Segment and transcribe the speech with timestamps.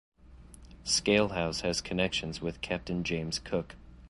[0.83, 3.75] Skaill House has connections with Captain James Cook.